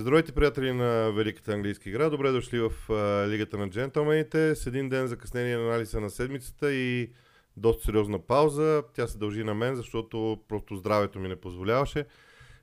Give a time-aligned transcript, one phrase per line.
[0.00, 2.10] Здравейте, приятели на Великата английска игра.
[2.10, 4.54] Добре дошли в а, Лигата на джентълмените.
[4.54, 7.12] С един ден закъснение на анализа на седмицата и
[7.56, 8.82] доста сериозна пауза.
[8.94, 12.04] Тя се дължи на мен, защото просто здравето ми не позволяваше.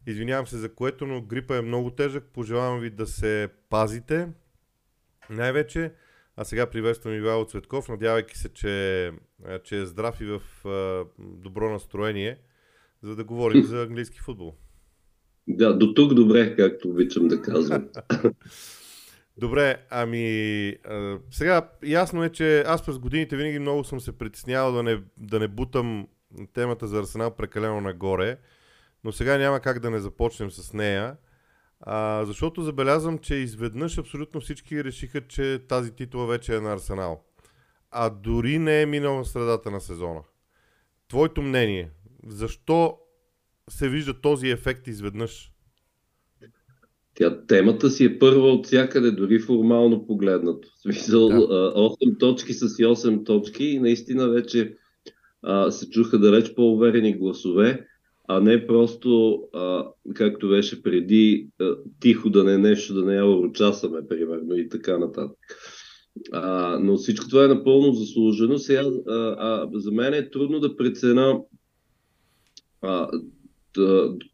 [0.08, 2.24] Извинявам се за което, но грипа е много тежък.
[2.34, 4.28] Пожелавам ви да се пазите.
[5.30, 5.94] Най-вече.
[6.38, 9.12] А сега приветствам Ивайло Цветков, надявайки се, че,
[9.64, 12.40] че е здрав и в а, добро настроение,
[13.04, 14.56] за да говорим за английски футбол.
[15.48, 17.88] Да, до тук добре, както обичам да казвам.
[19.38, 20.76] Добре, ами
[21.32, 25.40] сега ясно е, че аз през годините винаги много съм се притеснявал да не, да
[25.40, 26.08] не бутам
[26.54, 28.38] темата за Арсенал прекалено нагоре,
[29.04, 31.18] но сега няма как да не започнем с нея,
[31.80, 37.24] а, защото забелязвам, че изведнъж абсолютно всички решиха, че тази титла вече е на Арсенал.
[37.92, 40.22] А дори не е минал в средата на сезона.
[41.08, 41.92] Твоето мнение,
[42.28, 42.98] защо
[43.70, 45.52] се вижда този ефект изведнъж?
[47.16, 50.68] Тя, темата си е първа от всякъде, дори формално погледнато.
[50.78, 51.36] В смисъл, да.
[51.76, 54.76] 8 точки с 8 точки и наистина вече
[55.42, 57.88] а, се чуха далеч по-уверени гласове,
[58.28, 63.16] а не просто, а, както беше преди, а, тихо да не е нещо, да не
[63.16, 65.38] я урочасаме, примерно, и така нататък.
[66.32, 68.58] А, но всичко това е напълно заслужено.
[68.58, 71.40] Сега, а, а, за мен е трудно да прецена
[72.82, 73.10] а,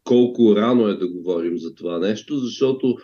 [0.04, 2.96] колко рано е да говорим за това нещо, защото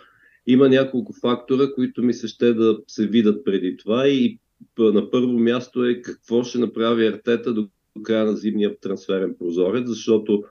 [0.47, 4.39] има няколко фактора, които ми се ще да се видят преди това и
[4.77, 7.67] на първо място е какво ще направи Артета до
[8.03, 10.43] края на зимния трансферен прозорец, защото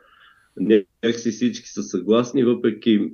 [0.56, 3.10] някакси всички са съгласни, въпреки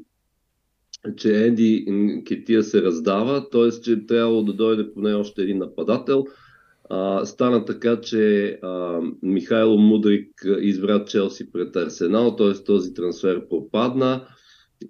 [1.17, 1.86] че Енди
[2.27, 3.70] Кетия се раздава, т.е.
[3.70, 6.25] че трябвало да дойде поне още един нападател–
[6.91, 12.65] а, стана така, че а, Михайло Мудрик избра Челси пред Арсенал, т.е.
[12.65, 14.27] този трансфер пропадна.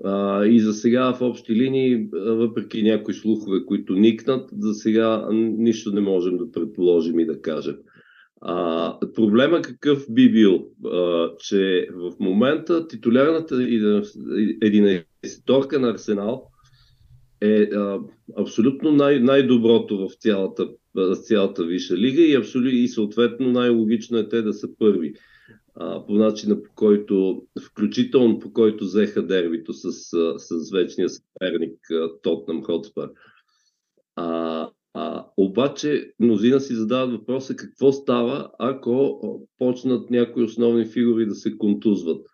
[0.04, 5.92] А, и за сега в общи линии, въпреки някои слухове, които никнат, за сега нищо
[5.92, 7.76] не можем да предположим и да кажем.
[8.40, 10.66] А, проблема какъв би бил?
[10.84, 13.68] А, че в момента титулярната
[14.62, 16.50] единайсторка на Арсенал
[17.44, 18.00] е а,
[18.38, 20.68] абсолютно най- най-доброто в цялата
[21.22, 25.14] цялата Висша лига и, абсолютно, и съответно най-логично е те да са първи.
[25.74, 29.92] А, по начина по който, включително по който взеха дербито с,
[30.38, 31.78] с вечния съперник
[32.22, 33.08] Тотнам Хотспар.
[34.16, 39.20] А, а, обаче мнозина си задават въпроса какво става, ако
[39.58, 42.26] почнат някои основни фигури да се контузват.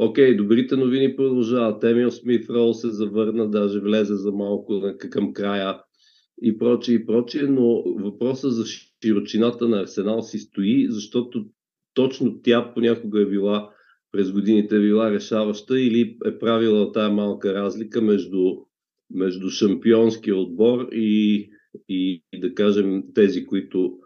[0.00, 1.84] Окей, добрите новини продължават.
[1.84, 5.80] Емил Смит Рол се завърна, даже влезе за малко към края
[6.42, 8.64] и прочее, и прочее, но въпросът за
[9.02, 11.46] широчината на Арсенал си стои, защото
[11.94, 13.70] точно тя понякога е била
[14.12, 18.56] през годините е била решаваща или е правила тая малка разлика между,
[19.10, 21.50] между шампионския отбор и,
[21.88, 23.98] и да кажем тези, които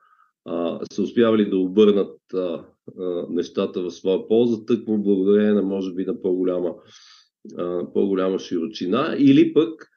[0.44, 2.64] а, са успявали да обърнат а,
[2.98, 6.74] а, нещата в своя полза, тъкмо благодарение на може би на по-голяма,
[7.58, 9.88] а, по-голяма широчина, или пък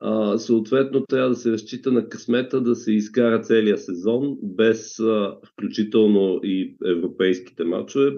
[0.00, 5.36] а, съответно трябва да се разчита на късмета да се изкара целия сезон, без а,
[5.52, 8.12] включително и европейските матчове,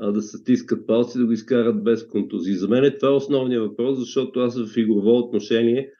[0.00, 2.54] а, да се стискат палци да го изкарат без контузии.
[2.54, 5.90] За мен е това е основният въпрос, защото аз в игрово отношение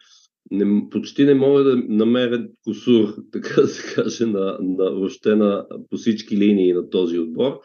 [0.51, 5.67] не, почти не мога да намеря косур, така да се каже, на, на, въобще на,
[5.91, 7.61] по всички линии на този отбор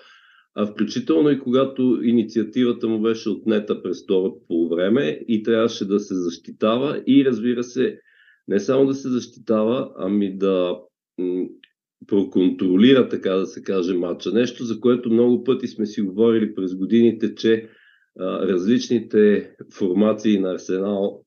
[0.56, 6.16] а включително и когато инициативата му беше отнета през второто време и трябваше да се
[6.16, 8.00] защитава и разбира се,
[8.47, 10.80] не само да се защитава, ами да
[12.08, 14.31] проконтролира, така да се каже, матча.
[14.31, 17.69] Нещо, за което много пъти сме си говорили през годините, че
[18.19, 21.24] а, различните формации на Арсенал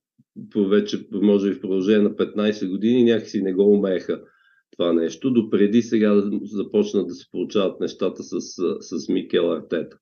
[0.57, 4.21] вече, може би в продължение на 15 години, някакси не го умееха
[4.77, 8.41] това нещо, допреди сега започнат да се получават нещата с,
[8.81, 9.99] с Микел Артета.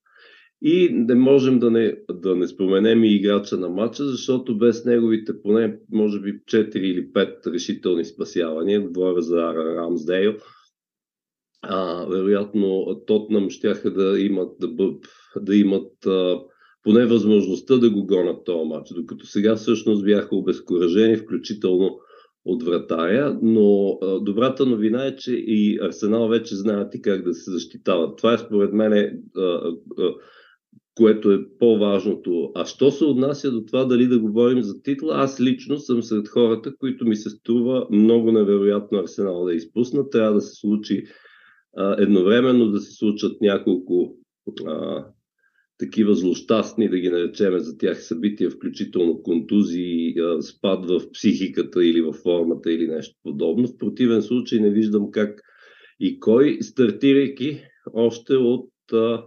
[0.61, 5.41] И не можем да не, да не споменем и играча на матча, защото без неговите
[5.41, 10.33] поне, може би, 4 или 5 решителни спасявания, говоря за Рамсдейл,
[11.61, 14.93] а, вероятно Тотнам щяха да имат, да,
[15.41, 16.39] да имат а,
[16.83, 21.99] поне възможността да го гонат този матч, докато сега всъщност бяха обезкуражени, включително
[22.45, 27.33] от вратаря, но а, добрата новина е, че и Арсенал вече знаят и как да
[27.33, 28.17] се защитават.
[28.17, 28.93] Това е според мен
[29.37, 29.71] а,
[30.95, 32.51] което е по-важното.
[32.55, 36.27] А що се отнася до това дали да говорим за титла, аз лично съм сред
[36.27, 40.09] хората, които ми се струва много невероятно Арсенал да изпусна.
[40.09, 41.03] Трябва да се случи
[41.77, 44.15] а, едновременно да се случат няколко
[44.65, 45.05] а,
[45.77, 52.13] такива злощастни, да ги наречеме за тях събития, включително контузии, спад в психиката или в
[52.13, 53.67] формата или нещо подобно.
[53.67, 55.41] В противен случай не виждам как
[55.99, 57.61] и кой, стартирайки
[57.93, 59.25] още от а,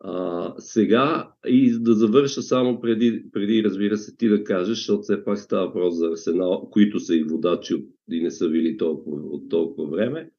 [0.00, 5.24] а, сега и да завърша само преди, преди, разбира се, ти да кажеш, защото все
[5.24, 7.74] пак става въпрос за Арсенал, които са и водачи
[8.10, 10.30] и не са били толкова, от толкова време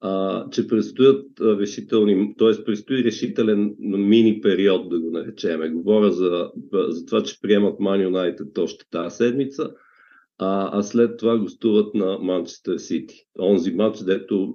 [0.00, 2.64] а, че предстоят решителни, т.е.
[2.64, 5.68] предстои решителен мини период, да го наречеме.
[5.70, 6.50] Говоря за,
[6.88, 9.70] за това, че приемат Man United още тази седмица,
[10.38, 13.14] а, а след това гостуват на Манчестър Сити.
[13.40, 14.54] Онзи матч, дето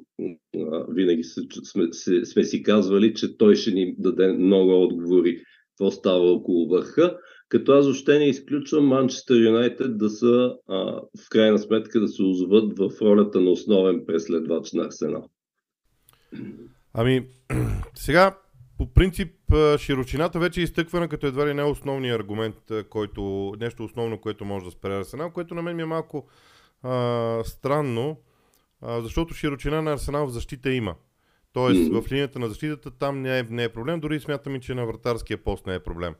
[0.57, 5.37] а, винаги сме, сме, сме си казвали, че той ще ни даде много отговори
[5.69, 7.17] какво става около върха,
[7.49, 12.23] като аз още не изключвам Манчестър Юнайтед да са а, в крайна сметка да се
[12.23, 15.29] озоват в ролята на основен преследвач на Арсенал.
[16.93, 17.27] Ами,
[17.95, 18.37] сега,
[18.77, 19.33] по принцип,
[19.77, 22.55] широчината вече е изтъквана като едва ли не основният аргумент,
[22.89, 26.27] който, нещо основно, което може да спре Арсенал, което на мен ми е малко
[26.83, 28.19] а, странно,
[28.81, 30.95] а, защото широчина на Арсенал в защита има.
[31.53, 34.73] Тоест, в линията на защитата там не е, не е проблем, дори смятам и, че
[34.73, 36.15] на вратарския пост не е проблем.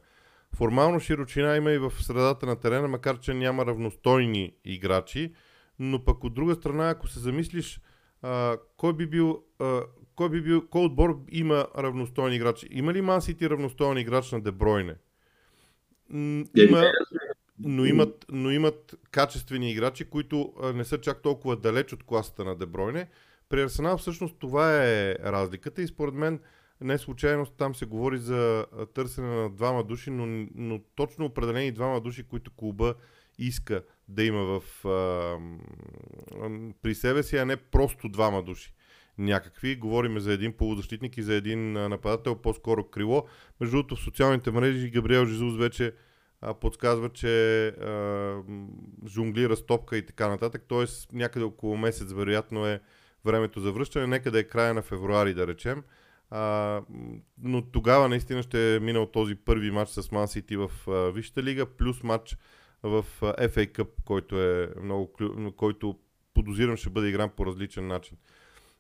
[0.56, 5.34] Формално широчина има и в средата на терена, макар че няма равностойни играчи,
[5.80, 7.82] но пък от друга страна, ако се замислиш,
[8.22, 9.82] а, кой би бил, а,
[10.16, 12.68] кой би бил, кой отбор има равностойни играчи?
[12.72, 14.96] Има ли Мансити равностоен играч на Дебройне?
[16.58, 16.92] Има,
[17.60, 22.56] но имат, но имат качествени играчи, които не са чак толкова далеч от класата на
[22.56, 23.08] Дебройне.
[23.50, 26.40] При Арсенал всъщност това е разликата и според мен
[26.82, 32.02] не случайно там се говори за търсене на двама души, но, но точно определени двама
[32.02, 32.96] души, които клуба
[33.38, 35.38] иска да има в, а,
[36.82, 38.74] при себе си, а не просто двама души
[39.18, 39.76] някакви.
[39.76, 43.26] Говориме за един полузащитник и за един нападател, по-скоро крило.
[43.60, 45.94] Между другото, в социалните мрежи Габриел Жизус вече
[46.42, 48.42] а, подсказва, че а,
[49.08, 50.64] жонглира стопка и така нататък.
[50.68, 52.80] Тоест някъде около месец вероятно е
[53.26, 54.08] времето за връщане.
[54.08, 55.84] Нека да е края на февруари, да речем.
[56.30, 56.82] А,
[57.38, 61.44] но тогава наистина ще е минал този първи матч с Ман Сити в а, Висшата
[61.44, 62.38] лига, плюс матч
[62.84, 65.14] в FA Cup, който е много,
[65.58, 66.00] който
[66.34, 68.18] подозирам ще бъде игран по различен начин.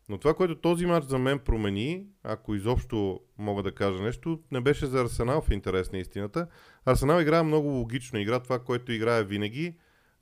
[0.10, 4.62] Но това, което този матч за мен промени, ако изобщо мога да кажа нещо, не
[4.62, 6.48] беше за Арсенал в интерес на истината.
[6.86, 9.76] Арсенал играе много логично, игра това, което играе винаги.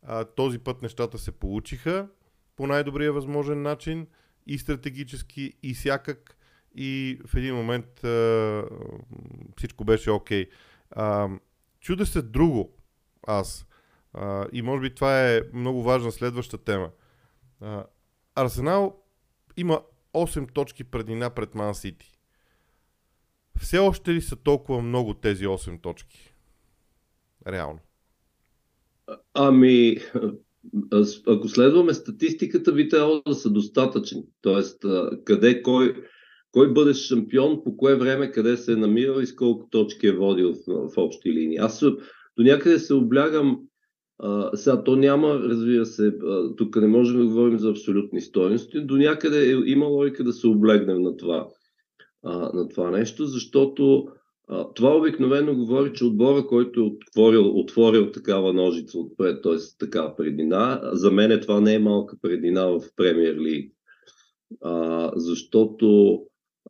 [0.03, 2.07] А, този път нещата се получиха
[2.55, 4.07] по най-добрия възможен начин
[4.47, 6.37] и стратегически, и всякак
[6.75, 8.63] и в един момент а,
[9.57, 10.45] всичко беше окей.
[10.95, 11.39] Okay.
[11.79, 12.73] чуда се друго
[13.27, 13.65] аз.
[14.13, 16.89] А, и може би това е много важна следваща тема.
[17.61, 17.85] А,
[18.35, 19.00] Арсенал
[19.61, 19.81] има
[20.13, 22.11] 8 точки предина пред Ман Сити.
[23.59, 26.33] Все още ли са толкова много тези 8 точки?
[27.47, 27.79] Реално.
[29.33, 29.97] Ами,
[31.27, 34.23] ако следваме статистиката, би трябвало да са достатъчни.
[34.41, 34.85] Тоест,
[35.25, 36.03] къде, кой,
[36.51, 40.15] кой бъде шампион, по кое време, къде се е намирал и с колко точки е
[40.15, 41.57] водил в, в общи линии.
[41.57, 41.79] Аз
[42.37, 43.59] до някъде се облягам
[44.23, 48.85] а, сега то няма, разбира се, а, тук не можем да говорим за абсолютни стоености,
[48.85, 51.47] до някъде е, има логика да се облегнем на това,
[52.23, 54.07] а, на това нещо, защото
[54.47, 59.57] а, това обикновено говори, че отбора, който е отворил, отворил такава ножица отпред, т.е.
[59.79, 63.73] такава предина, за мен това не е малка предина в Премьер Лиг.
[65.15, 66.19] защото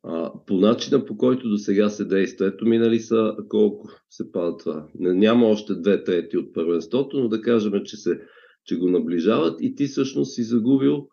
[0.03, 2.47] а, по начина по който до сега се действа.
[2.47, 4.87] Ето минали са колко се пада това.
[4.95, 8.21] Няма още две трети от първенството, но да кажем, че, се,
[8.65, 11.07] че го наближават и ти всъщност си загубил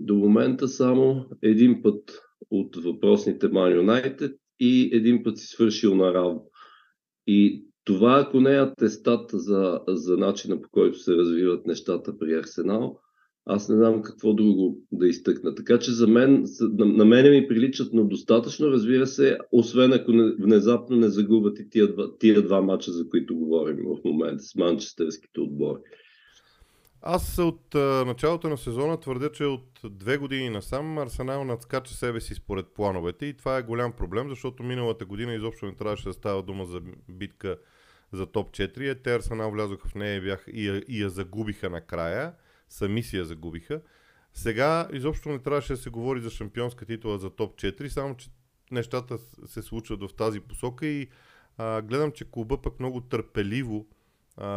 [0.00, 6.14] до момента само един път от въпросните Man United и един път си свършил на
[6.14, 6.50] равно.
[7.26, 12.34] И това, ако не е атестат за, за начина по който се развиват нещата при
[12.34, 13.00] Арсенал,
[13.46, 15.54] аз не знам какво друго да изтъкна.
[15.54, 16.46] Така че за мен,
[16.78, 21.70] на мене ми приличат, но достатъчно, разбира се, освен ако не, внезапно не загубят и
[21.70, 25.80] тия два, тия два мача, за които говорим в момента с манчестърските отбори.
[27.02, 32.20] Аз от а, началото на сезона твърдя, че от две години насам Арсенал надскача себе
[32.20, 36.12] си според плановете и това е голям проблем, защото миналата година изобщо не трябваше да
[36.12, 37.56] става дума за битка
[38.12, 39.02] за топ 4.
[39.04, 42.32] Те Арсенал влязоха в нея и, бях, и, и я загубиха накрая
[42.74, 43.80] сами си я загубиха.
[44.32, 48.30] Сега изобщо не трябваше да се говори за шампионска титла за топ 4, само че
[48.70, 51.08] нещата се случват в тази посока и
[51.58, 53.86] а, гледам, че клуба пък много търпеливо
[54.36, 54.48] а,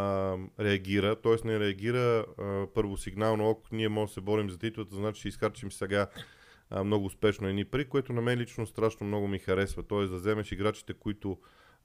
[0.59, 1.47] реагира, т.е.
[1.47, 5.71] не реагира а, първосигнално, ако ние можем да се борим за титлата, значи ще изхарчим
[5.71, 6.07] сега
[6.69, 9.83] а, много успешно едни пари, което на мен лично страшно много ми харесва.
[9.83, 11.37] Тоест да вземеш играчите, които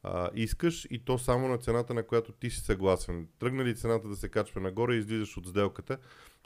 [0.03, 3.29] а, искаш и то само на цената, на която ти си съгласен.
[3.39, 5.99] Тръгна ли цената да се качва нагоре и излизаш от сделката,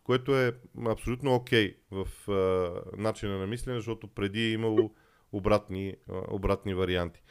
[0.05, 0.53] което е
[0.87, 4.95] абсолютно окей okay в а, начина на мислене, защото преди е имало
[5.33, 7.23] обратни, а, обратни варианти.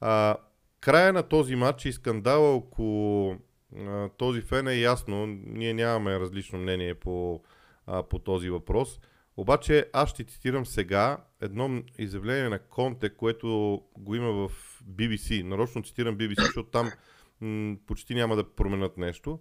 [0.00, 0.36] А,
[0.80, 3.36] края на този матч и скандала около
[3.78, 5.26] а, този фен е ясно.
[5.46, 7.42] Ние нямаме различно мнение по,
[7.86, 9.00] а, по този въпрос.
[9.36, 15.42] Обаче аз ще цитирам сега едно изявление на Конте, което го има в BBC.
[15.42, 16.92] Нарочно цитирам BBC, защото там
[17.40, 19.40] м- почти няма да променят нещо.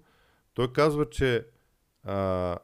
[0.54, 1.46] Той казва, че
[2.04, 2.58] а,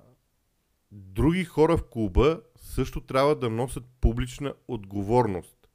[0.92, 5.70] други хора в клуба също трябва да носят публична отговорност.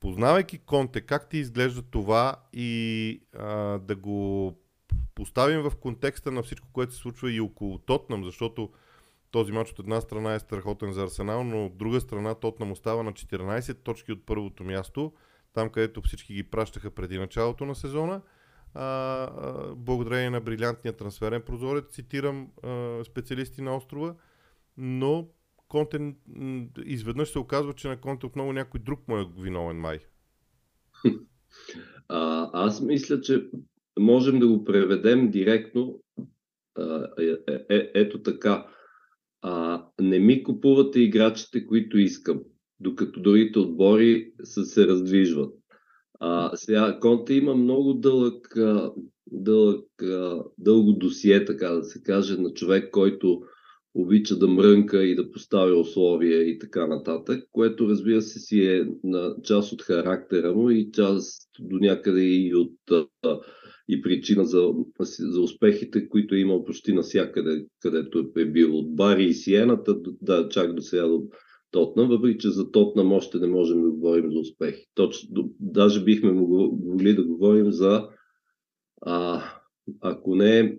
[0.00, 4.58] Познавайки Конте, как ти изглежда това и а, да го
[5.14, 8.70] поставим в контекста на всичко, което се случва и около Тотнам, защото
[9.30, 13.02] този матч от една страна е страхотен за Арсенал, но от друга страна Тотнам остава
[13.02, 15.12] на 14 точки от първото място,
[15.52, 18.20] там където всички ги пращаха преди началото на сезона.
[18.74, 24.14] А, а, благодарение на брилянтния трансферен прозорец, цитирам а, специалисти на острова,
[24.76, 25.28] но
[25.68, 26.14] Конте
[26.84, 29.98] изведнъж се оказва, че на Конте отново някой друг му е виновен май.
[32.08, 33.50] А, аз мисля, че
[33.98, 36.00] можем да го преведем директно
[36.78, 38.66] а, е, е, е, ето така
[40.00, 42.40] не ми купувате играчите, които искам,
[42.80, 45.54] докато другите отбори са се раздвижват.
[46.20, 48.54] А, сега Конте има много дълъг,
[49.26, 49.84] дълъг,
[50.58, 53.42] дълго досие, така да се каже, на човек, който
[53.96, 58.88] обича да мрънка и да поставя условия и така нататък, което разбира се си е
[59.04, 62.72] на част от характера му и част до някъде и от
[63.88, 64.72] и причина за,
[65.18, 70.48] за успехите, които е имал почти навсякъде, където е бил от Бари и Сиената, да,
[70.48, 71.22] чак до сега до
[71.70, 74.86] Тотнам, въпреки че за Тотнам още не можем да говорим за успехи.
[74.94, 78.08] Точно, даже бихме могли да говорим за,
[79.02, 79.42] а,
[80.00, 80.76] ако не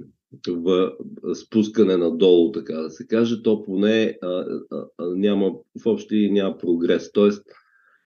[0.47, 0.91] в
[1.35, 5.51] спускане надолу, така да се каже, то поне а, а, а, няма,
[5.83, 7.11] в общи няма прогрес.
[7.11, 7.43] Тоест,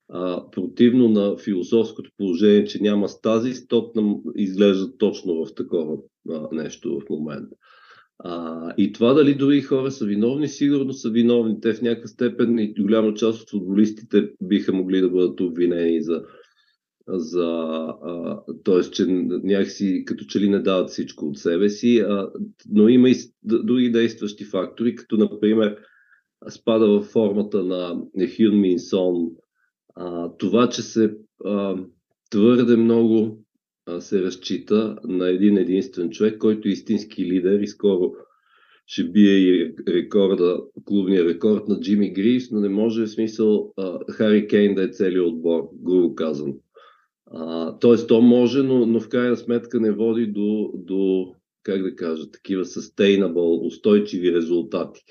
[0.10, 5.98] а, противно на философското положение, че няма стази, Тотнам изглежда точно в такова
[6.30, 7.56] а, нещо в момента.
[8.20, 11.62] А, и това дали други хора са виновни, сигурно са виновни.
[11.62, 16.24] Те в някаква степен и голяма част от футболистите биха могли да бъдат обвинени за,
[17.12, 17.88] за
[18.64, 18.82] т.е.
[18.82, 19.06] че
[19.44, 22.30] някакси като че ли не дават всичко от себе си, а,
[22.70, 25.78] но има и други действащи фактори, като например
[26.50, 28.02] спада в формата на
[28.38, 29.30] Хюн Минсон,
[29.96, 31.16] а, това, че се
[31.46, 31.76] а,
[32.30, 33.44] твърде много
[33.86, 38.12] а, се разчита на един единствен човек, който е истински лидер и скоро
[38.86, 44.00] ще бие и рекорда, клубния рекорд на Джими Грис, но не може в смисъл а,
[44.10, 46.54] Хари Кейн да е целият отбор, грубо казано.
[47.82, 51.32] Тоест, то може, но, но в крайна сметка не води до, до
[51.64, 55.02] как да кажа, такива sustainable, устойчиви резултати.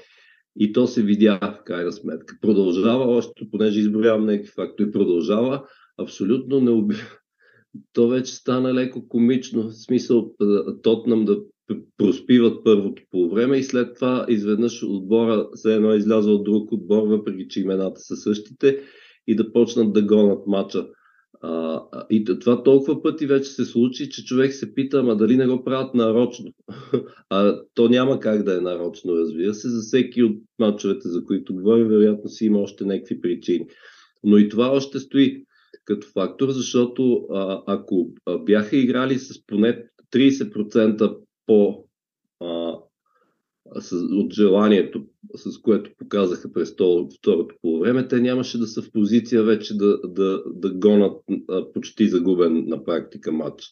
[0.57, 2.39] И то се видя в крайна сметка.
[2.41, 5.65] Продължава още, понеже изброявам някакви фактори, продължава
[5.99, 6.95] абсолютно не уби...
[7.93, 10.35] То вече стана леко комично, в смисъл
[10.83, 11.39] Тотнам да
[11.97, 16.73] проспиват първото по време и след това изведнъж отбора се едно е излязъл от друг
[16.73, 18.83] отбор, въпреки че имената са същите
[19.27, 20.87] и да почнат да гонат мача
[21.43, 25.47] а, и това толкова пъти вече се случи, че човек се пита, ама дали не
[25.47, 26.53] го правят нарочно.
[27.31, 29.69] а то няма как да е нарочно, разбира се.
[29.69, 33.67] За всеки от мачовете, за които говорим, вероятно си има още някакви причини.
[34.25, 35.45] Но и това още стои
[35.85, 38.11] като фактор, защото а, ако
[38.45, 41.85] бяха играли с поне 30% по
[44.13, 49.43] от желанието, с което показаха през второто по време, те нямаше да са в позиция
[49.43, 53.63] вече да, да, да гонат а, почти загубен на практика матч.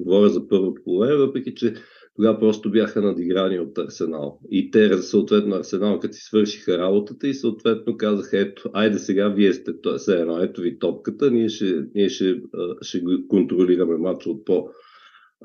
[0.00, 1.74] Говоря за първото по време, въпреки че
[2.16, 4.40] тогава просто бяха надиграни от Арсенал.
[4.50, 9.52] И те, съответно, Арсенал, като си свършиха работата и съответно казаха, ето, айде сега вие
[9.52, 9.72] сте,
[10.08, 12.40] е едно, ето ви топката, ние ще, ние ще,
[12.82, 14.68] ще контролираме матча от по-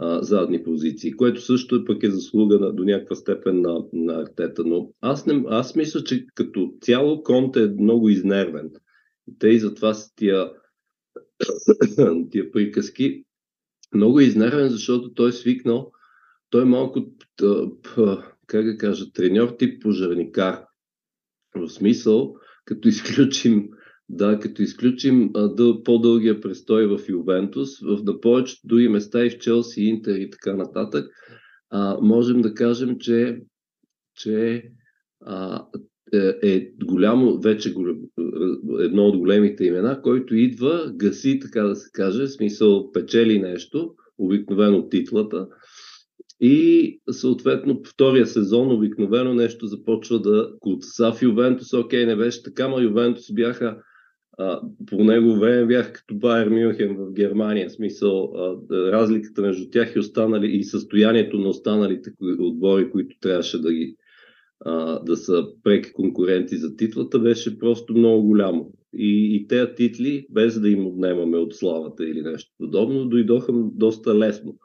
[0.01, 4.21] а, задни позиции, което също е пък е заслуга на, до някаква степен на, на
[4.21, 4.63] Артета.
[4.65, 8.71] Но аз, не, аз мисля, че като цяло Конте е много изнервен.
[9.39, 10.51] Те и затова са тия,
[12.31, 13.23] тия приказки.
[13.93, 15.91] Много изнервен, защото той е свикнал,
[16.49, 17.05] той е малко,
[18.47, 20.65] как да кажа, треньор тип пожарникар.
[21.55, 23.69] В смисъл, като изключим
[24.09, 29.29] да, като изключим а, дъл, по-дългия престой в Ювентус, в на повечето други места и
[29.29, 31.05] в Челси, Интер и така нататък,
[31.69, 33.41] а, можем да кажем, че,
[34.15, 34.63] че
[35.25, 35.65] а,
[36.13, 37.73] е, е голямо, вече
[38.79, 44.89] едно от големите имена, който идва, гаси, така да се каже, смисъл печели нещо, обикновено
[44.89, 45.47] титлата,
[46.41, 51.11] и съответно втория сезон обикновено нещо започва да куца.
[51.11, 53.77] В Ювентус, окей, не беше така, но Ювентус бяха
[54.39, 57.69] а, по него време бяха като Байер Мюнхен в Германия.
[57.69, 63.61] В смисъл, а, разликата между тях и, останали, и състоянието на останалите отбори, които трябваше
[63.61, 63.95] да ги
[64.65, 68.71] а, да са преки конкуренти за титлата, беше просто много голямо.
[68.93, 74.19] И, и тези титли, без да им отнемаме от славата или нещо подобно, дойдоха доста
[74.19, 74.57] лесно.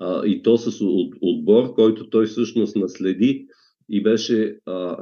[0.00, 3.46] А, и то с от, отбор, който той всъщност наследи
[3.88, 4.96] и беше, а,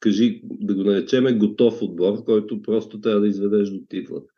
[0.00, 4.32] кажи, да го наречеме готов отбор, който просто трябва да изведеш до титлата.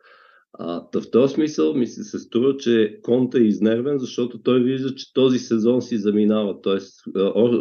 [0.52, 4.94] А, в този смисъл ми се, се струва, че Конта е изнервен, защото той вижда,
[4.94, 6.60] че този сезон си заминава.
[6.62, 7.02] Тоест,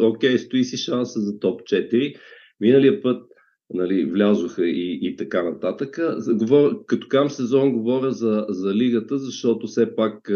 [0.01, 2.15] окей, стои си шанса за топ 4.
[2.59, 3.23] Миналия път
[3.73, 5.99] нали, влязоха и, и така нататък.
[6.29, 10.31] Говоря, като кам сезон говоря за, за лигата, защото все пак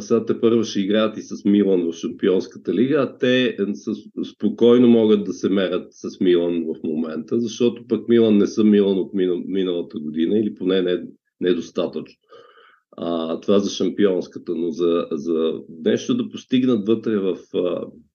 [0.00, 3.94] сега те първо ще играят и с Милан в Шампионската лига, а те с,
[4.34, 8.98] спокойно могат да се мерят с Милан в момента, защото пък Милан не са Милан
[8.98, 9.14] от
[9.46, 11.02] миналата година или поне не,
[11.40, 12.18] недостатъчно.
[12.96, 15.52] А, това за шампионската, но за, за
[15.84, 17.38] нещо да постигнат вътре в,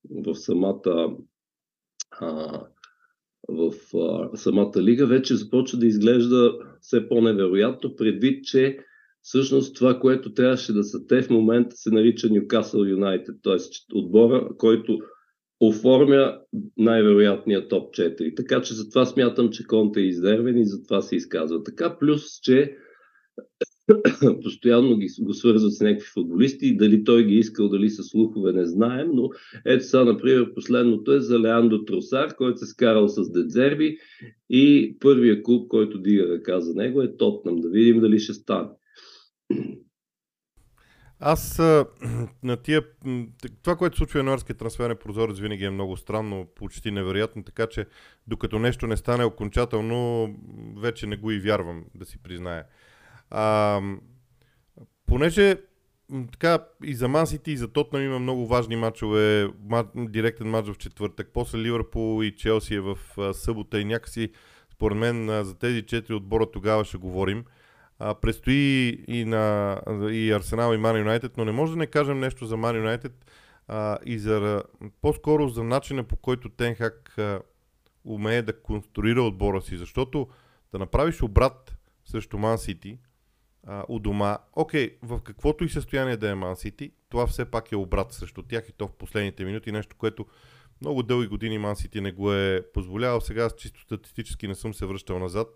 [0.09, 1.15] в самата
[2.11, 2.61] а,
[3.49, 8.77] в а, самата лига, вече започва да изглежда все по-невероятно, предвид, че
[9.25, 13.57] всъщност това, което трябваше да са те в момента се нарича Ньюкасъл Юнайтед, т.е.
[13.93, 14.99] отбора, който
[15.59, 16.37] оформя
[16.77, 18.35] най-вероятния топ 4.
[18.35, 21.97] Така че затова смятам, че Конте е изнервен и затова се изказва така.
[21.99, 22.75] Плюс, че
[24.43, 26.77] постоянно ги, го свързват с някакви футболисти.
[26.77, 29.09] Дали той ги искал, дали са слухове, не знаем.
[29.13, 29.29] Но
[29.65, 33.97] ето сега, например, последното е за Леандо Тросар, който се скарал с Дедзерби
[34.49, 37.55] и първия клуб, който дига ръка за него е Тотнам.
[37.55, 38.69] Да видим дали ще стане.
[41.19, 41.59] Аз
[42.43, 42.81] на тия...
[43.63, 47.85] Това, което случва януарския трансферен прозорец винаги е много странно, почти невероятно, така че
[48.27, 50.29] докато нещо не стане окончателно,
[50.77, 52.65] вече не го и вярвам, да си призная.
[53.29, 53.81] А,
[55.05, 55.57] понеже
[56.31, 59.49] така и за Мансити и за Тотнам има много важни матчове,
[59.95, 62.97] директен матч в четвъртък, после Ливърпул и Челси е в
[63.33, 64.31] събота и някакси
[64.73, 67.45] според мен за тези четири отбора тогава ще говорим.
[67.99, 69.81] А, предстои и, на,
[70.11, 73.25] и Арсенал и Ман Юнайтед, но не може да не кажем нещо за Ман Юнайтед
[74.05, 74.63] и за,
[75.01, 77.41] по-скоро за начина по който Тенхак а,
[78.05, 80.27] умее да конструира отбора си, защото
[80.71, 82.99] да направиш обрат срещу Ман Сити
[83.89, 87.75] у дома, окей, в каквото и състояние да е Ман Сити, това все пак е
[87.75, 90.25] обрат срещу тях и то в последните минути, нещо, което
[90.81, 93.21] много дълги години Ман Сити не го е позволявал.
[93.21, 95.47] Сега чисто статистически не съм се връщал назад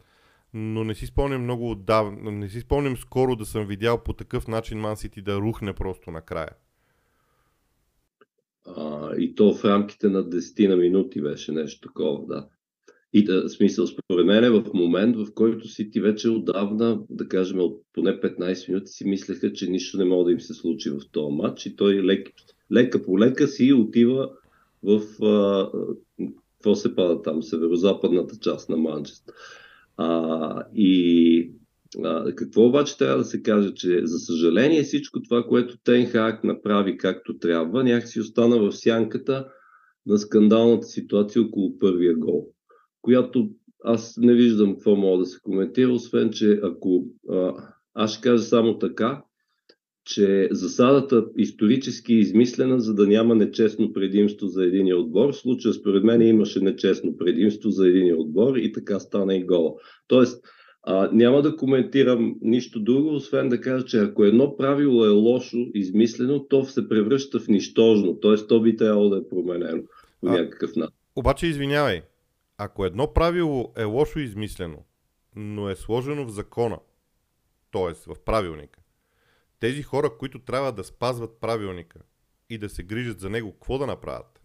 [0.53, 4.47] но не си спомням много отдавна, не си спомням скоро да съм видял по такъв
[4.47, 6.49] начин Ман Сити да рухне просто накрая.
[8.65, 12.47] А, и то в рамките на 10 на минути беше нещо такова, да.
[13.13, 17.59] И да, смисъл, според мен е в момент, в който Сити вече отдавна, да кажем,
[17.59, 20.99] от поне 15 минути си мислеха, че нищо не може да им се случи в
[21.12, 22.29] този матч и той лек,
[22.71, 24.29] лека по лека си отива
[24.83, 25.71] в а,
[26.59, 29.35] какво се пада там, северо-западната част на Манчестър.
[30.01, 31.51] А, и
[32.03, 36.97] а, какво обаче трябва да се каже, че за съжаление всичко това, което Тенхак направи
[36.97, 39.47] както трябва, някакси остана в сянката
[40.05, 42.47] на скандалната ситуация около първия гол,
[43.01, 43.49] която
[43.83, 47.53] аз не виждам какво мога да се коментира, освен, че ако а,
[47.93, 49.23] аз ще кажа само така,
[50.10, 55.32] че засадата исторически е измислена, за да няма нечестно предимство за един отбор.
[55.32, 59.74] В случая, според мен, имаше нечестно предимство за един отбор и така стана и гола.
[60.08, 60.43] Тоест,
[60.84, 65.58] а, няма да коментирам нищо друго, освен да кажа, че ако едно правило е лошо,
[65.74, 68.19] измислено, то се превръща в нищожно.
[68.19, 68.48] Т.е.
[68.48, 69.84] то би трябвало да е променено
[70.22, 70.95] по а, някакъв начин.
[71.15, 72.02] Обаче, извинявай,
[72.58, 74.78] ако едно правило е лошо измислено,
[75.36, 76.78] но е сложено в закона,
[77.72, 78.13] т.е.
[78.13, 78.80] в правилника,
[79.60, 82.00] тези хора, които трябва да спазват правилника
[82.50, 84.41] и да се грижат за него, какво да направят?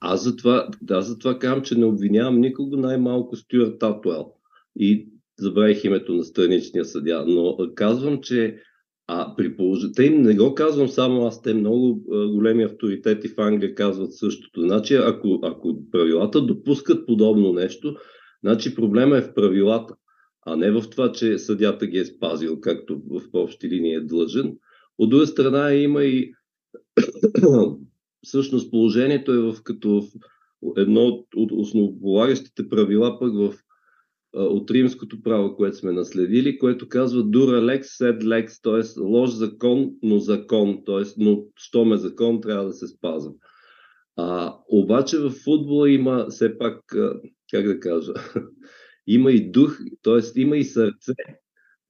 [0.00, 4.32] Аз затова, да, затова казвам, че не обвинявам никого, най-малко Стюарт Атуел.
[4.76, 8.58] И забравих името на страничния съдя, но казвам, че
[9.06, 13.38] а при положение, те им не го казвам само аз, те много големи авторитети в
[13.38, 14.60] Англия казват същото.
[14.60, 17.96] Значи, ако, ако правилата допускат подобно нещо,
[18.44, 19.94] значи проблема е в правилата
[20.46, 24.56] а не в това, че съдята ги е спазил, както в общи линии е длъжен.
[24.98, 26.32] От друга страна има и
[28.22, 30.02] всъщност положението е в, като в,
[30.76, 33.54] едно от основополагащите правила пък в,
[34.32, 39.00] от римското право, което сме наследили, което казва дура лекс, сед лекс, т.е.
[39.00, 41.04] лош закон, но закон, т.е.
[41.16, 43.32] но що ме закон, трябва да се спазва.
[44.16, 46.80] А, обаче в футбола има все пак,
[47.50, 48.12] как да кажа,
[49.06, 50.40] има и дух, т.е.
[50.40, 51.12] има и сърце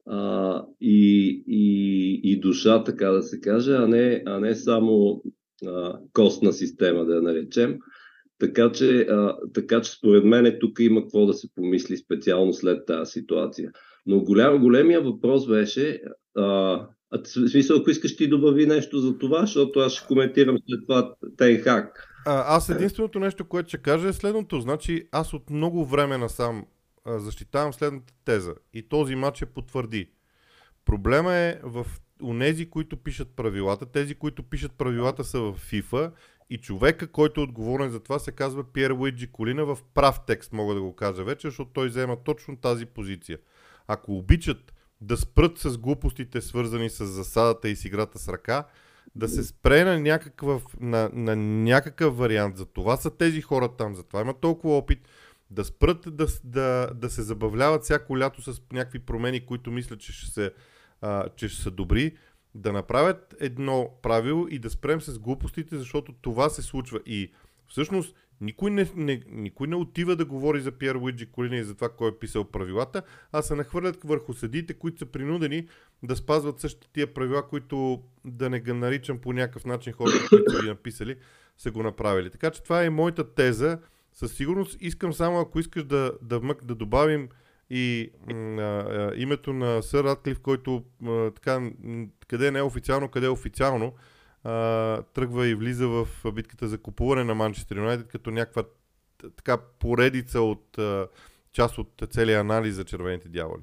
[0.07, 5.22] а, и, и, и душа, така да се каже, а не, а не само
[5.66, 7.79] а, костна система, да я наречем.
[8.38, 12.87] Така че, а, така че според мен тук има какво да се помисли специално след
[12.87, 13.70] тази ситуация.
[14.07, 16.03] Но голям, големия въпрос беше,
[16.37, 16.42] а,
[17.11, 20.81] а, в смисъл, ако искаш ти добави нещо за това, защото аз ще коментирам след
[20.88, 22.09] това Тенхак.
[22.27, 24.61] А, аз единственото нещо, което ще кажа е следното.
[24.61, 26.64] Значи аз от много време насам
[27.07, 30.11] защитавам следната теза и този матч е потвърди.
[30.85, 31.87] Проблема е в
[32.23, 33.87] унези, които пишат правилата.
[33.87, 36.12] Тези, които пишат правилата са в FIFA
[36.51, 40.53] и човека, който е отговорен за това, се казва Пьер Луиджи Колина в прав текст,
[40.53, 43.38] мога да го кажа вече, защото той взема точно тази позиция.
[43.88, 48.65] Ако обичат да спрат с глупостите, свързани с засадата и с играта с ръка,
[49.15, 52.57] да се спре на някакъв, на, на някакъв вариант.
[52.57, 55.09] За това са тези хора там, за това има толкова опит.
[55.53, 60.12] Да спрат да, да, да се забавляват всяко лято с някакви промени, които мислят, че
[60.12, 60.53] ще, се,
[61.01, 62.17] а, че ще са добри.
[62.55, 67.01] Да направят едно правило и да спрем с глупостите, защото това се случва.
[67.07, 67.33] И
[67.69, 71.75] всъщност никой не, не, никой не отива да говори за Пьер Луиджи Колина и за
[71.75, 75.69] това кой е писал правилата, а се нахвърлят върху съдите, които са принудени
[76.03, 80.51] да спазват същите тия правила, които да не ги наричам по някакъв начин хората, които
[80.51, 81.17] са ги написали,
[81.59, 82.31] са го направили.
[82.31, 83.79] Така че това е моята теза.
[84.12, 87.29] Със сигурност искам само, ако искаш да, да, мък, да добавим
[87.70, 91.70] и а, а, името на Сър Радклиф, който а, така,
[92.29, 93.92] къде не е официално, къде е официално,
[94.44, 98.64] а, тръгва и влиза в битката за купуване на Манчестър Юнайтед като някаква
[99.37, 101.09] така поредица от а,
[101.53, 103.62] част от целия анализ за червените дяволи.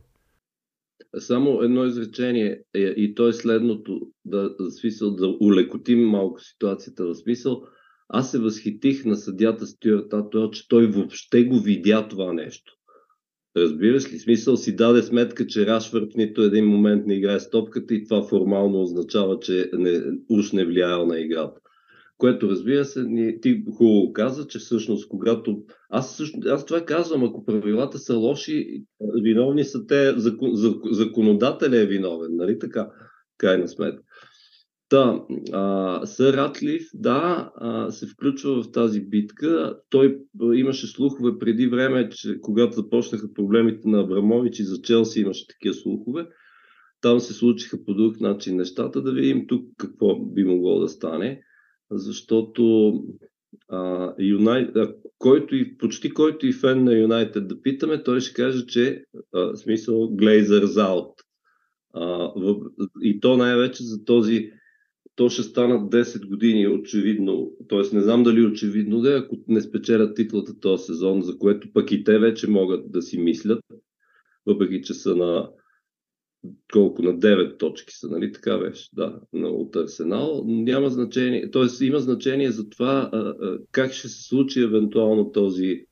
[1.18, 7.16] Само едно изречение е, и то е следното, да, смисъл, да улекотим малко ситуацията в
[7.16, 7.64] смисъл.
[8.10, 12.74] Аз се възхитих на съдята Стюарт Атуел, че той въобще го видя това нещо.
[13.58, 14.20] Разбираш ли?
[14.20, 18.04] Смисъл си даде сметка, че Рашфърд в нито един момент не играе с топката и
[18.04, 21.60] това формално означава, че не, уж не влияе на играта.
[22.18, 25.64] Което разбира се, ни, ти хубаво каза, че всъщност когато...
[25.90, 28.84] Аз, също, аз това казвам, ако правилата са лоши,
[29.24, 30.52] виновни са те, закон,
[30.92, 32.90] законодателя е виновен, нали така?
[33.38, 34.04] Крайна сметка.
[34.90, 35.24] Та,
[35.54, 39.80] а, Сър Ратлив, да, а, се включва в тази битка.
[39.90, 45.22] Той а, имаше слухове преди време, че когато започнаха проблемите на Абрамович и за Челси
[45.22, 46.28] имаше такива слухове.
[47.02, 49.02] Там се случиха по друг начин нещата.
[49.02, 51.42] Да видим тук какво би могло да стане.
[51.92, 52.94] Защото
[53.70, 54.62] а, Юнай...
[54.76, 59.04] а, който и, почти който и фен на Юнайтед да питаме, той ще каже, че
[59.34, 61.14] а, смисъл Глейзърс аут.
[63.02, 64.52] и то най-вече за този
[65.20, 67.52] то ще станат 10 години, очевидно.
[67.68, 71.74] Тоест, не знам дали очевидно да е, ако не спечелят титлата този сезон, за което
[71.74, 73.60] пък и те вече могат да си мислят,
[74.46, 75.50] въпреки че са на
[76.74, 81.86] колко на 9 точки са, нали така беше, да, от Арсенал, няма значение, т.е.
[81.86, 83.12] има значение за това
[83.72, 85.86] как ще се случи евентуално този,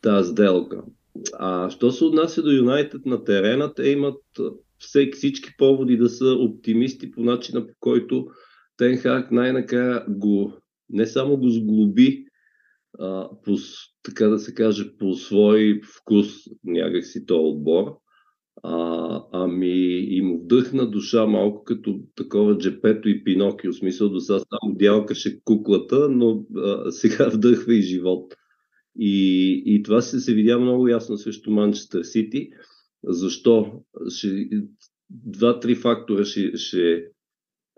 [0.00, 0.82] тази сделка.
[1.38, 4.22] А що се отнася до Юнайтед на терена, те имат
[4.78, 8.26] всеки, всички поводи да са оптимисти по начина по който
[8.76, 10.52] Тенхак най-накрая го,
[10.90, 12.24] не само го сглоби,
[12.98, 13.56] а, по,
[14.02, 16.26] така да се каже, по свой вкус
[16.64, 17.92] някакси този отбор,
[18.62, 24.20] а, ами и му вдъхна душа малко като такова джепето и Пинокио, в смисъл до
[24.20, 28.34] сега само дялкаше куклата, но а, сега вдъхва и живот.
[28.98, 32.48] И, и това се, се видя много ясно срещу Манчестър Сити.
[33.06, 33.82] Защо?
[34.08, 34.48] Ще,
[35.10, 37.04] два-три фактора ще, ще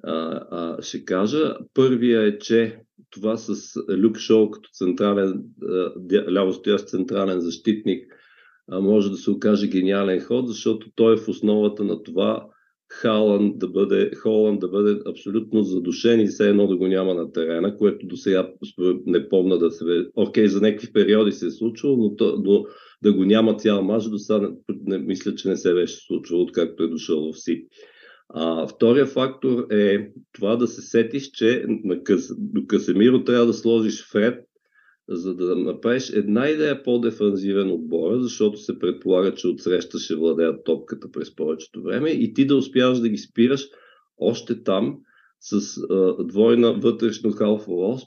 [0.03, 0.13] а,
[0.51, 1.57] а, ще кажа.
[1.75, 5.45] Първия е, че това с Люк Шоу като централен,
[6.31, 8.13] лявостоящ централен защитник
[8.73, 12.47] може да се окаже гениален ход, защото той е в основата на това
[12.91, 17.33] Халан да бъде, Холанд да бъде абсолютно задушен и все едно да го няма на
[17.33, 18.51] терена, което до сега
[19.07, 19.85] не помна да се...
[20.15, 22.65] Окей, okay, за някакви периоди се е случвало, но, то, но
[23.03, 24.49] да го няма цял мач, до сега не,
[24.85, 27.67] не, мисля, че не се беше случвало, откакто е дошъл в Сити.
[28.29, 32.29] А, втория фактор е това да се сетиш, че на Къс...
[32.39, 34.48] до Касемиро трябва да сложиш Фред,
[35.09, 41.11] за да направиш една идея по-дефанзивен отбора, защото се предполага, че отсреща ще владеят топката
[41.13, 43.69] през повечето време и ти да успяваш да ги спираш
[44.19, 44.99] още там
[45.41, 47.99] с а, двойна вътрешно халфова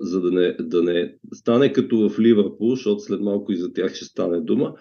[0.00, 3.94] за да не, да не стане като в Ливърпул, защото след малко и за тях
[3.94, 4.74] ще стане дума,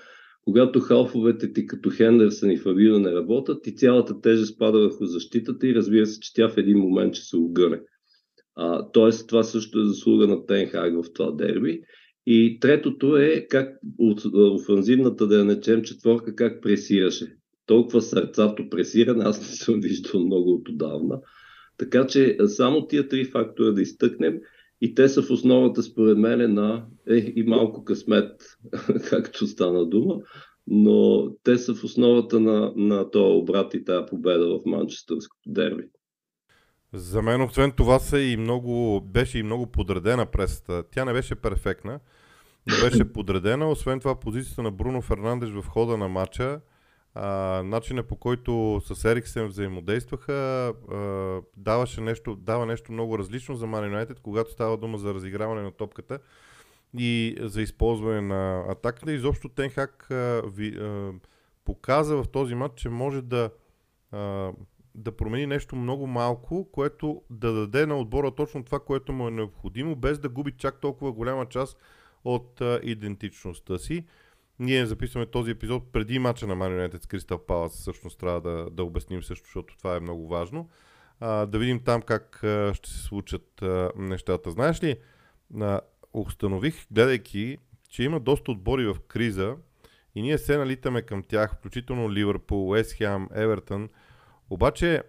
[0.43, 5.67] когато халфовете ти като Хендерсън и Фабино не работят и цялата тежест пада върху защитата
[5.67, 7.79] и разбира се, че тя в един момент ще се огъне.
[8.59, 11.81] А, тоест, това също е заслуга на Тенхаг в това дерби.
[12.25, 17.35] И третото е как от офанзивната, да я начем четворка, как пресираше.
[17.65, 21.19] Толкова сърцато пресиране, аз не съм виждал много от отдавна.
[21.77, 24.39] Така че само тия три фактора да изтъкнем
[24.81, 28.31] и те са в основата, според мен, на е, и малко късмет,
[29.09, 30.15] както стана дума,
[30.67, 35.83] но те са в основата на, на този обрат и тази победа в Манчестърското дерби.
[36.93, 40.83] За мен, освен това, са и много, беше и много подредена пресата.
[40.91, 41.99] Тя не беше перфектна,
[42.67, 43.69] но беше подредена.
[43.69, 46.61] Освен това, позицията на Бруно Фернандеш в хода на матча,
[47.15, 47.27] а,
[47.65, 50.33] начина по който с Ериксен взаимодействаха,
[50.91, 55.61] а, даваше нещо, дава нещо много различно за Man United, когато става дума за разиграване
[55.61, 56.19] на топката
[56.97, 59.11] и за използване на атаката.
[59.11, 61.11] Изобщо Тенхак а, ви, а,
[61.65, 63.49] показа в този матч, че може да
[64.11, 64.51] а,
[64.97, 69.31] да промени нещо много малко, което да даде на отбора точно това, което му е
[69.31, 71.77] необходимо, без да губи чак толкова голяма част
[72.25, 74.05] от а, идентичността си.
[74.59, 79.23] Ние записваме този епизод преди мача на Man Кристал Палас, всъщност трябва да, да обясним
[79.23, 80.69] също, защото това е много важно.
[81.19, 84.51] А, да видим там как а, ще се случат а, нещата.
[84.51, 84.95] Знаеш ли,
[85.61, 85.81] а,
[86.13, 87.57] установих, гледайки,
[87.89, 89.55] че има доста отбори в криза
[90.15, 93.89] и ние се налитаме към тях, включително Ливърпул, Уестхем, Евертън,
[94.49, 95.03] обаче,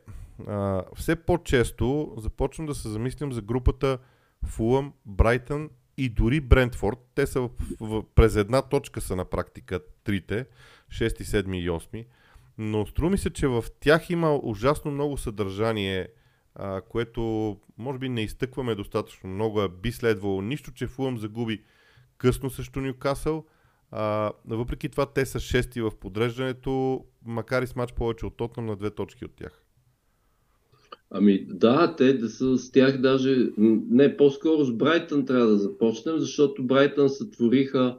[0.46, 3.98] а, все по-често започвам да се замислям за групата
[4.46, 6.98] Фулъм, Брайтън и дори Брентфорд.
[7.14, 10.46] Те са в, в, през една точка са на практика трите,
[10.90, 12.06] 6, 7 и 8.
[12.58, 16.08] Но струми се, че в тях има ужасно много съдържание,
[16.54, 20.42] а, което може би не изтъкваме достатъчно много, би следвало.
[20.42, 21.62] Нищо, че Фулъм загуби
[22.18, 23.44] късно срещу Ньюкасъл.
[23.90, 28.66] А, въпреки това те са шести в подреждането, макар и с матч повече от Тотнам
[28.66, 29.64] на две точки от тях.
[31.10, 36.18] Ами да, те да са с тях даже, не, по-скоро с Брайтън трябва да започнем,
[36.18, 37.98] защото Брайтън сътвориха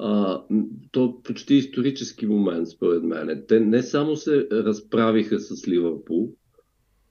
[0.00, 0.42] а,
[0.92, 3.44] то почти исторически момент, според мен.
[3.48, 6.34] Те не само се разправиха с Ливърпул,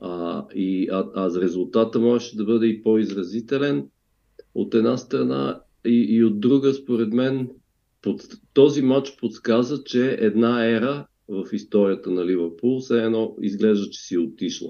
[0.01, 3.89] а, и, а, а резултата можеше да бъде и по-изразителен.
[4.55, 7.49] От една страна и, и от друга, според мен,
[8.01, 8.21] под,
[8.53, 14.17] този матч подсказа, че една ера в историята на Ливърпул все едно изглежда, че си
[14.17, 14.69] отишла.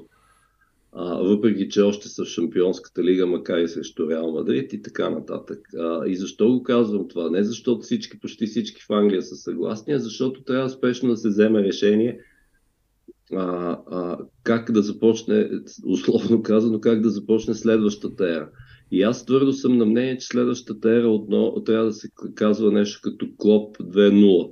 [0.91, 5.09] А, въпреки, че още са в Шампионската лига, макар и срещу Реал Мадрид и така
[5.09, 5.59] нататък.
[5.79, 7.29] А, и защо го казвам това?
[7.29, 11.29] Не защото всички, почти всички в Англия са съгласни, а защото трябва спешно да се
[11.29, 12.19] вземе решение
[13.33, 15.49] а, а, как да започне,
[15.85, 18.49] условно казано, как да започне следващата ера.
[18.91, 22.99] И аз твърдо съм на мнение, че следващата ера отново трябва да се казва нещо
[23.03, 24.51] като Клоп 2.0.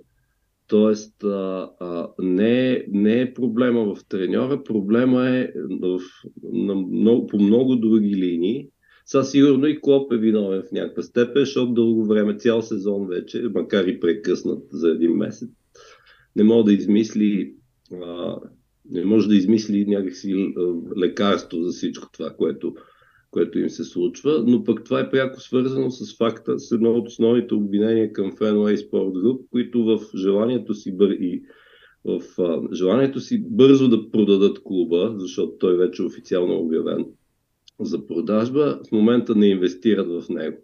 [0.67, 5.99] Тоест, а, а, не, е, не е проблема в треньора, проблема е в,
[6.53, 8.67] на много, по много други линии.
[9.05, 13.43] Са сигурно и Клоп е виновен в някаква степен, защото дълго време, цял сезон вече,
[13.53, 15.49] макар и прекъснат за един месец,
[16.35, 17.53] не може да измисли
[18.03, 18.35] а,
[18.91, 20.53] не може да измисли някакси
[20.97, 22.75] лекарство за всичко това, което
[23.35, 27.07] което им се случва, но пък това е пряко свързано с факта, с едно от
[27.07, 31.09] основните обвинения към Fenway Sport Group, които в желанието си бър...
[31.09, 31.43] и
[32.05, 37.05] в а, желанието си бързо да продадат клуба, защото той вече е официално обявен
[37.79, 40.57] за продажба, в момента не инвестират в него.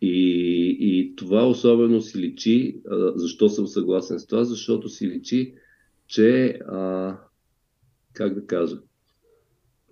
[0.00, 5.54] И, и това особено си личи, а, защо съм съгласен с това, защото си личи,
[6.06, 7.16] че, а,
[8.12, 8.76] как да кажа,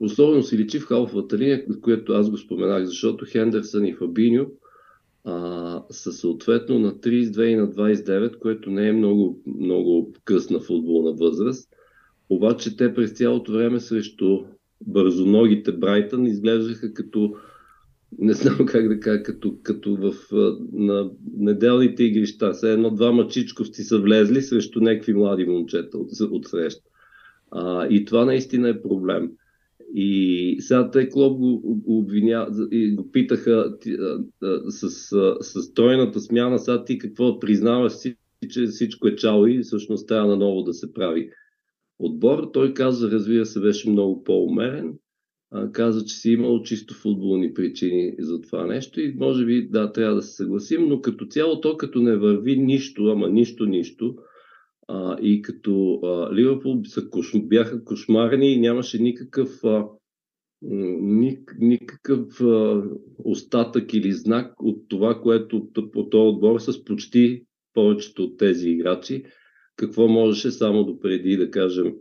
[0.00, 4.46] Особено си личи в халфовата линия, което аз го споменах, защото Хендерсън и Фабиньо
[5.24, 11.12] а, са съответно на 32 и на 29, което не е много, много късна футболна
[11.12, 11.68] възраст.
[12.30, 14.44] Обаче те през цялото време срещу
[14.86, 17.34] бързоногите Брайтън изглеждаха като
[18.18, 20.14] не знам как да кажа, като, като в,
[20.72, 22.52] на неделните игрища.
[22.52, 26.82] Все едно двама чичковци са влезли срещу някакви млади момчета от, от среща.
[27.50, 29.30] А, и това наистина е проблем.
[29.94, 33.76] И сега те Клоп го, го обвиня и го питаха
[34.68, 38.16] с, с, с тройната смяна, сега ти какво признаваш си,
[38.50, 41.30] че всичко е чало и всъщност трябва наново да се прави
[41.98, 42.50] отбор.
[42.52, 44.94] Той каза, разбира се, беше много по-умерен.
[45.72, 50.14] Каза, че си имал чисто футболни причини за това нещо и може би да, трябва
[50.14, 54.14] да се съгласим, но като цяло то като не върви нищо, ама нищо, нищо,
[54.92, 57.02] а, и като а, Ливърпул са
[57.34, 59.86] бяха кошмарни и нямаше никакъв, а,
[61.00, 62.82] ник, никакъв а,
[63.24, 67.42] остатък или знак от това, което по този отбор с почти
[67.74, 69.24] повечето от тези играчи,
[69.76, 71.94] какво можеше само до преди, да кажем,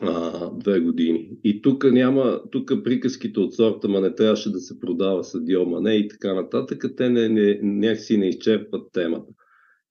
[0.00, 1.30] а, две години.
[1.44, 5.94] И тук няма, тук приказките от сорта, ма не трябваше да се продава Садио Мане
[5.94, 9.32] и така нататък, те не, не, някакси не изчерпват темата.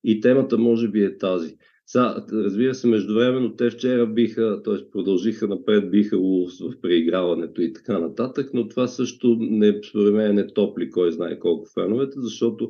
[0.03, 1.57] И темата може би е тази.
[1.91, 4.91] Са, разбира се, междувременно те вчера биха, т.е.
[4.91, 10.47] продължиха напред, биха в преиграването и така нататък, но това също не, според мен не
[10.47, 12.69] топли кой знае колко феновете, защото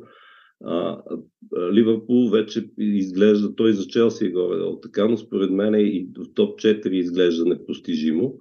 [0.64, 1.02] а,
[1.72, 6.60] Ливърпул вече изглежда, той за Челси е горе така, но според мен и в топ
[6.60, 8.34] 4 изглежда непостижимо.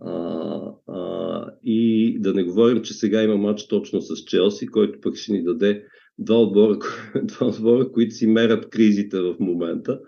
[0.00, 5.16] А, а, и да не говорим, че сега има матч точно с Челси, който пък
[5.16, 5.84] ще ни даде
[6.18, 6.78] два отбора,
[7.22, 10.00] два отбора които си мерят кризите в момента.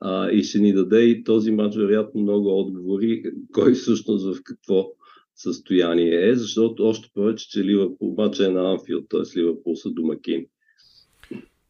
[0.00, 4.90] А, и ще ни даде и този матч, вероятно, много отговори, кой всъщност в какво
[5.36, 9.38] състояние е, защото още повече, че Ливърпул матча е на Анфилд, т.е.
[9.38, 10.46] Ливърпул са домакин.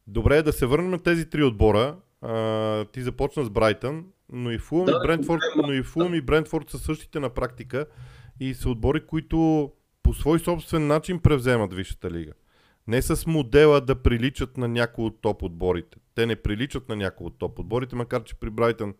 [0.07, 1.97] Добре, да се върнем на тези три отбора.
[2.21, 6.21] А, ти започна с Брайтън, но и Фулъм, да, и Брентфорд, но и Фулъм и
[6.21, 7.85] Брентфорд са същите на практика
[8.39, 9.71] и са отбори, които
[10.03, 12.31] по свой собствен начин превземат Висшата лига.
[12.87, 15.97] Не с модела да приличат на някои от топ отборите.
[16.15, 18.93] Те не приличат на някои от топ отборите, макар че при Брайтън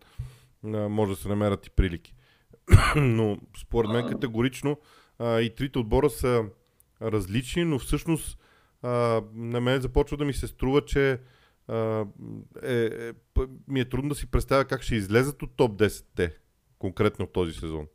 [0.64, 2.14] може да се намерят и прилики.
[2.96, 4.78] но според мен категорично
[5.18, 6.44] а, и трите отбора са
[7.02, 8.38] различни, но всъщност
[8.82, 11.20] а, на мен започва да ми се струва, че
[11.68, 12.06] а,
[12.62, 13.12] е, е,
[13.68, 16.36] ми е трудно да си представя как ще излезат от топ 10-те,
[16.78, 17.86] конкретно в този сезон.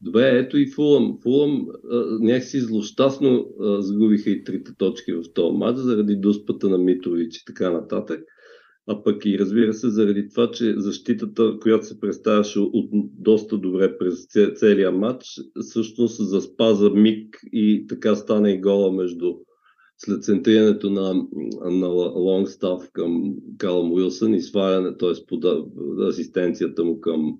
[0.00, 1.18] Добре, ето и Фулъм.
[1.22, 1.66] Фулъм
[2.20, 7.44] някакси злощастно а, загубиха и трите точки в този матч заради дуспата на Митрович и
[7.44, 8.24] така нататък.
[8.86, 13.98] А пък и разбира се, заради това, че защитата, която се представяше от доста добре
[13.98, 15.24] през целия матч,
[15.60, 19.34] всъщност заспаза миг и така стана и гола между
[19.98, 21.14] след центрирането на,
[21.70, 25.12] на Лонгстав към Калъм Уилсън и сваляне, т.е.
[26.08, 27.38] асистенцията му към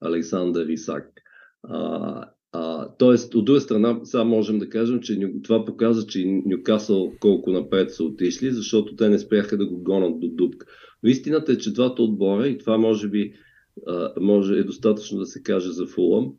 [0.00, 1.21] Александър Исак.
[1.62, 7.12] А, а, тоест, от друга страна, сега можем да кажем, че това показва, че Нюкасъл
[7.20, 10.66] колко напред са отишли, защото те не спряха да го гонат до дупка.
[11.02, 13.32] Но истината е, че двата отбора, и това може би
[13.86, 16.32] а, може, е достатъчно да се каже за Фулъм,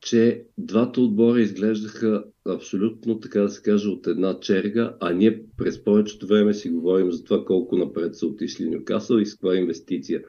[0.00, 5.84] че двата отбора изглеждаха абсолютно, така да се каже, от една черга, а ние през
[5.84, 10.22] повечето време си говорим за това колко напред са отишли Нюкасъл и с каква инвестиция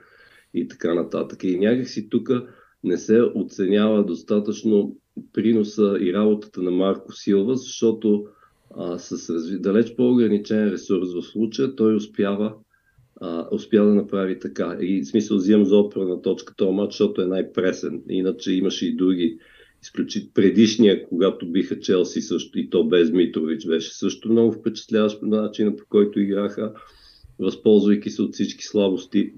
[0.54, 1.44] и така нататък.
[1.44, 2.30] И някакси тук
[2.84, 4.96] не се оценява достатъчно
[5.34, 8.26] приноса и работата на Марко Силва, защото
[8.78, 9.60] а, с разви...
[9.60, 12.54] далеч по-ограничен ресурс в случая той успява
[13.22, 14.78] а, успя да направи така.
[14.82, 18.02] И в смисъл взимам за на точка този матч, защото е най-пресен.
[18.10, 19.40] Иначе имаше и други
[19.84, 25.26] изключително предишния, когато биха Челси също и то без Митрович, беше също много впечатляващ по
[25.26, 26.74] начина по който играха,
[27.40, 29.34] възползвайки се от всички слабости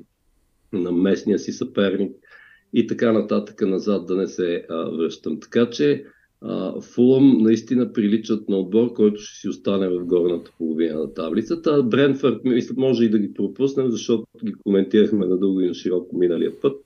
[0.74, 2.16] на местния си съперник
[2.74, 5.40] и така нататък назад да не се а, връщам.
[5.40, 6.06] Така че
[6.82, 11.84] Фулъм наистина приличат на отбор, който ще си остане в горната половина на таблицата.
[11.84, 12.42] Бренфърд,
[12.78, 16.78] може и да ги пропуснем, защото ги коментирахме надълго и на широко миналия път.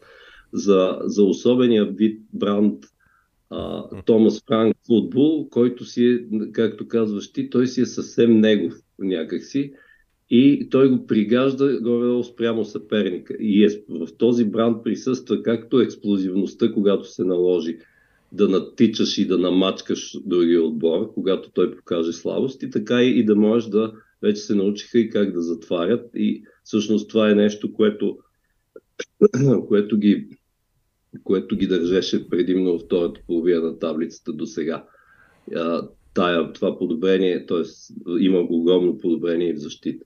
[0.53, 2.85] За, за особения вид бранд
[3.49, 6.19] а, Томас Франк футбол, който си е,
[6.51, 9.73] както казваш ти, той си е съвсем негов някакси
[10.29, 13.33] и той го пригажда горе спрямо съперника.
[13.39, 17.77] И е, в този бранд присъства както експлозивността, когато се наложи
[18.31, 23.35] да натичаш и да намачкаш другия отбор, когато той покаже слабости, така и, и да
[23.35, 26.09] можеш да вече се научиха и как да затварят.
[26.15, 28.17] И всъщност това е нещо, което,
[29.67, 30.27] което ги
[31.23, 34.85] което ги държеше предимно в втората половина на таблицата до сега.
[36.13, 37.63] Тая, това подобрение, т.е.
[38.19, 40.05] има огромно подобрение в защита.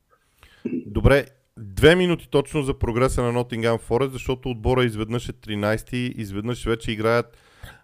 [0.65, 1.25] Добре,
[1.57, 6.65] две минути точно за прогреса на Nottingham Forest, защото отбора изведнъж е 13 и изведнъж
[6.65, 7.37] вече играят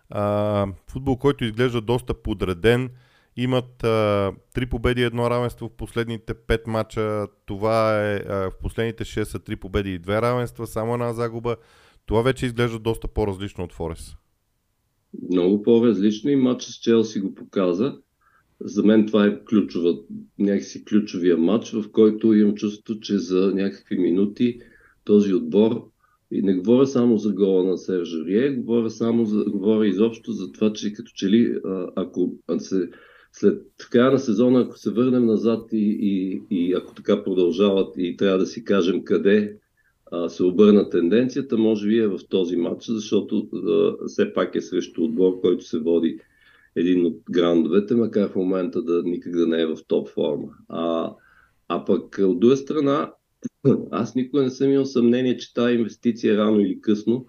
[0.10, 2.90] а, футбол, който изглежда доста подреден.
[3.38, 7.28] Имат а, три победи и едно равенство в последните пет мача.
[7.46, 11.56] Това е а, в последните 6 са три победи и две равенства, само една загуба.
[12.06, 14.16] Това вече изглежда доста по-различно от Форес.
[15.32, 17.96] Много по-различно и матчът с Челси го показа.
[18.66, 19.98] За мен това е ключова,
[20.40, 24.60] някакси ключовия матч, в който имам чувство, че за някакви минути
[25.04, 25.90] този отбор,
[26.32, 30.52] и не говоря само за гола на Сержа Рие, говоря, само за, говоря изобщо за
[30.52, 31.56] това, че като че ли,
[31.96, 32.90] ако се,
[33.32, 38.18] след края на сезона, ако се върнем назад и, и, и ако така продължават и
[38.18, 39.58] трябва да си кажем къде
[40.12, 44.62] а, се обърна тенденцията, може би е в този матч, защото а, все пак е
[44.62, 46.20] срещу отбор, който се води
[46.76, 50.48] един от грандовете, макар в момента да никак да не е в топ форма.
[50.70, 51.14] А,
[51.68, 53.12] а пък от друга страна,
[53.92, 57.26] аз никога не съм имал съмнение, че тази инвестиция рано или късно,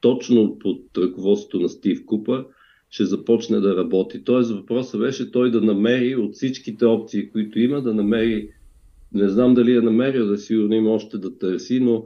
[0.00, 2.46] точно под ръководството на Стив Купър,
[2.90, 4.24] ще започне да работи.
[4.24, 8.50] Тоест въпросът беше той да намери от всичките опции, които има, да намери,
[9.12, 12.04] не знам дали е намерил, да сигурно има още да търси, но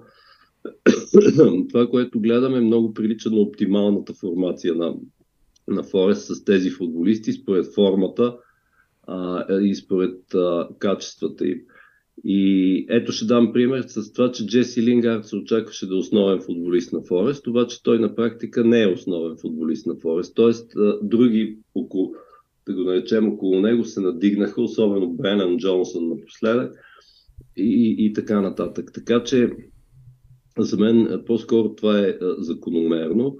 [1.68, 4.94] това, което гледаме, много прилича на оптималната формация на,
[5.68, 8.36] на Форест с тези футболисти, според формата
[9.06, 11.58] а, и според а, качествата им.
[12.24, 16.40] И ето ще дам пример с това, че Джеси Лингард се очакваше да е основен
[16.40, 20.34] футболист на Форест, обаче той на практика не е основен футболист на Форест.
[20.34, 22.14] Тоест, други около,
[22.66, 26.74] да го наречем около него, се надигнаха, особено Бренан Джонсън напоследък
[27.56, 28.90] и, и така нататък.
[28.94, 29.50] Така че
[30.58, 33.36] за мен по-скоро това е закономерно.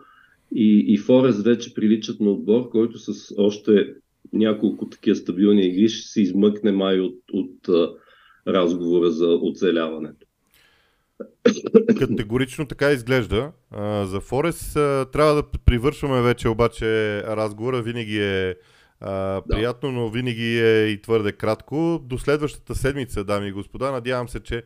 [0.55, 3.95] И, и Форест вече приличат на отбор, който с още
[4.33, 7.91] няколко такива стабилни игри ще се измъкне май от, от
[8.49, 10.27] разговора за оцеляването.
[11.99, 13.53] Категорично така изглежда.
[14.05, 14.75] За Форест
[15.13, 16.87] трябва да привършваме вече обаче
[17.23, 17.83] разговора.
[17.83, 18.55] Винаги е
[19.49, 22.03] приятно, но винаги е и твърде кратко.
[22.05, 24.63] До следващата седмица, дами и господа, надявам се, че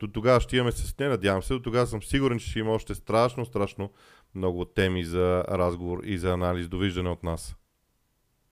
[0.00, 2.70] до тогава ще имаме с не, надявам се, до тогава съм сигурен, че ще има
[2.72, 3.90] още страшно, страшно
[4.34, 6.68] много теми за разговор и за анализ.
[6.68, 7.56] Довиждане от нас.